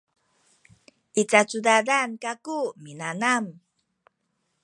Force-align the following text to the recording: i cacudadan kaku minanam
i 1.21 1.23
cacudadan 1.31 2.09
kaku 2.23 2.59
minanam 2.83 3.45